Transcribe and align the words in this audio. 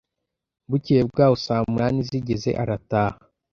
Bukeye 0.69 1.01
bwaho 1.09 1.35
saa 1.45 1.63
munani 1.71 1.99
zigeze 2.09 2.49
arataha 2.61 3.15